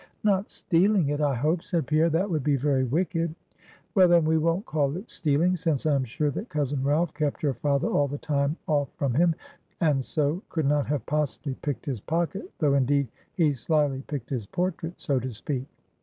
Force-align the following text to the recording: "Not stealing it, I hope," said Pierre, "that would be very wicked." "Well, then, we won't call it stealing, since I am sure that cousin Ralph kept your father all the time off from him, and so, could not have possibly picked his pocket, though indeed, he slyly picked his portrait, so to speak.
"Not 0.23 0.49
stealing 0.49 1.09
it, 1.09 1.21
I 1.21 1.35
hope," 1.35 1.61
said 1.63 1.85
Pierre, 1.85 2.09
"that 2.09 2.27
would 2.27 2.43
be 2.43 2.55
very 2.55 2.83
wicked." 2.85 3.35
"Well, 3.93 4.07
then, 4.07 4.25
we 4.25 4.39
won't 4.39 4.65
call 4.65 4.97
it 4.97 5.11
stealing, 5.11 5.55
since 5.55 5.85
I 5.85 5.93
am 5.93 6.05
sure 6.05 6.31
that 6.31 6.49
cousin 6.49 6.81
Ralph 6.83 7.13
kept 7.13 7.43
your 7.43 7.53
father 7.53 7.87
all 7.87 8.07
the 8.07 8.17
time 8.17 8.57
off 8.65 8.89
from 8.95 9.13
him, 9.13 9.35
and 9.79 10.03
so, 10.03 10.41
could 10.49 10.65
not 10.65 10.87
have 10.87 11.05
possibly 11.05 11.53
picked 11.61 11.85
his 11.85 12.01
pocket, 12.01 12.51
though 12.57 12.73
indeed, 12.73 13.09
he 13.33 13.53
slyly 13.53 14.01
picked 14.07 14.31
his 14.31 14.47
portrait, 14.47 14.99
so 14.99 15.19
to 15.19 15.29
speak. 15.29 15.65